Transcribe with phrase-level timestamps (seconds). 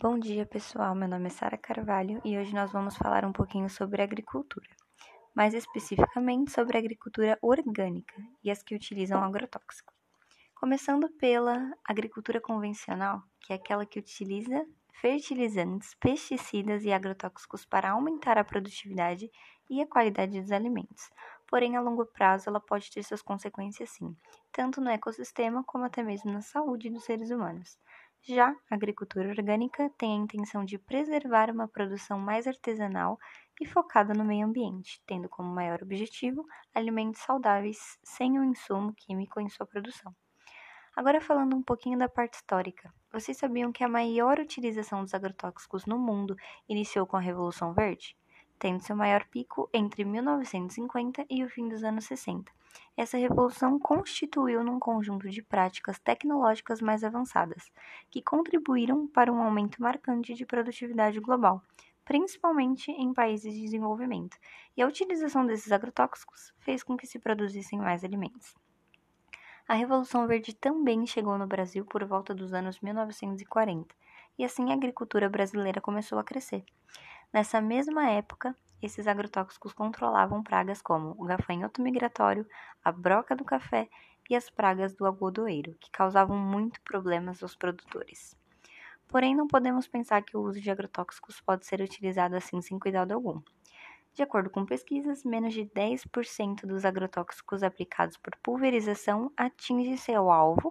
[0.00, 0.94] Bom dia, pessoal.
[0.94, 4.68] Meu nome é Sara Carvalho e hoje nós vamos falar um pouquinho sobre agricultura,
[5.34, 8.14] mais especificamente sobre agricultura orgânica
[8.44, 9.96] e as que utilizam agrotóxicos.
[10.54, 18.38] Começando pela agricultura convencional, que é aquela que utiliza fertilizantes, pesticidas e agrotóxicos para aumentar
[18.38, 19.28] a produtividade
[19.68, 21.10] e a qualidade dos alimentos.
[21.48, 24.16] Porém, a longo prazo, ela pode ter suas consequências sim,
[24.52, 27.78] tanto no ecossistema como até mesmo na saúde dos seres humanos.
[28.30, 33.18] Já a agricultura orgânica tem a intenção de preservar uma produção mais artesanal
[33.58, 38.92] e focada no meio ambiente, tendo como maior objetivo alimentos saudáveis sem o um insumo
[38.92, 40.14] químico em sua produção.
[40.94, 42.92] Agora falando um pouquinho da parte histórica.
[43.10, 46.36] Vocês sabiam que a maior utilização dos agrotóxicos no mundo
[46.68, 48.14] iniciou com a Revolução Verde?
[48.58, 52.57] Tendo seu maior pico entre 1950 e o fim dos anos 60.
[52.96, 57.70] Essa revolução constituiu num conjunto de práticas tecnológicas mais avançadas,
[58.10, 61.62] que contribuíram para um aumento marcante de produtividade global,
[62.04, 64.36] principalmente em países de desenvolvimento,
[64.76, 68.54] e a utilização desses agrotóxicos fez com que se produzissem mais alimentos.
[69.68, 73.94] A Revolução Verde também chegou no Brasil por volta dos anos 1940,
[74.38, 76.64] e assim a agricultura brasileira começou a crescer.
[77.30, 82.46] Nessa mesma época, esses agrotóxicos controlavam pragas como o gafanhoto migratório,
[82.84, 83.88] a broca do café
[84.28, 88.36] e as pragas do algodoeiro, que causavam muito problemas aos produtores.
[89.08, 93.12] Porém, não podemos pensar que o uso de agrotóxicos pode ser utilizado assim sem cuidado
[93.12, 93.40] algum.
[94.12, 100.70] De acordo com pesquisas, menos de 10% dos agrotóxicos aplicados por pulverização atingem seu alvo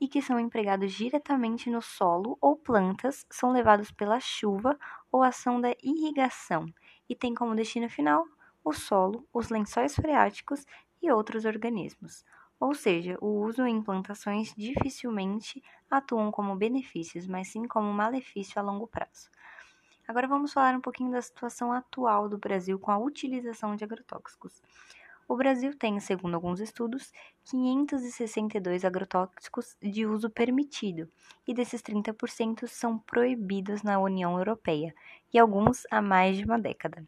[0.00, 4.78] e que são empregados diretamente no solo ou plantas são levados pela chuva
[5.14, 6.66] ou ação da irrigação
[7.08, 8.26] e têm como destino final
[8.64, 10.66] o solo, os lençóis freáticos
[11.00, 12.24] e outros organismos.
[12.58, 18.62] Ou seja, o uso em plantações dificilmente atuam como benefícios, mas sim como malefício a
[18.64, 19.30] longo prazo.
[20.08, 24.62] Agora vamos falar um pouquinho da situação atual do Brasil com a utilização de agrotóxicos.
[25.26, 27.12] O Brasil tem, segundo alguns estudos,
[27.44, 31.08] 562 agrotóxicos de uso permitido,
[31.46, 34.94] e desses 30% são proibidos na União Europeia,
[35.32, 37.06] e alguns há mais de uma década.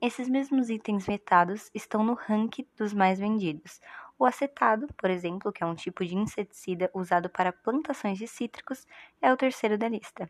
[0.00, 3.80] Esses mesmos itens vetados estão no ranking dos mais vendidos.
[4.18, 8.86] O acetado, por exemplo, que é um tipo de inseticida usado para plantações de cítricos,
[9.20, 10.28] é o terceiro da lista.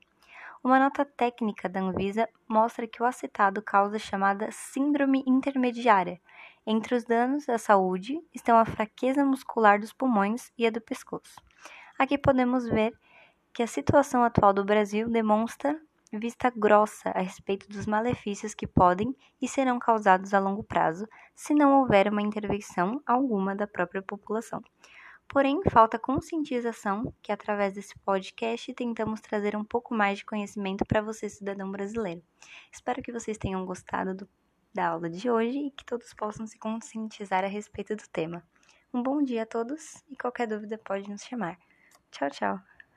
[0.63, 6.21] Uma nota técnica da Anvisa mostra que o acetado causa a chamada síndrome intermediária.
[6.67, 11.41] Entre os danos à saúde estão a fraqueza muscular dos pulmões e a do pescoço.
[11.99, 12.97] Aqui podemos ver
[13.53, 15.81] que a situação atual do Brasil demonstra
[16.19, 21.55] vista grossa a respeito dos malefícios que podem e serão causados a longo prazo se
[21.55, 24.63] não houver uma intervenção alguma da própria população.
[25.27, 31.01] Porém, falta conscientização, que através desse podcast tentamos trazer um pouco mais de conhecimento para
[31.01, 32.23] você, cidadão brasileiro.
[32.71, 34.29] Espero que vocês tenham gostado do,
[34.75, 38.43] da aula de hoje e que todos possam se conscientizar a respeito do tema.
[38.93, 41.59] Um bom dia a todos e qualquer dúvida pode nos chamar.
[42.11, 42.72] Tchau, tchau!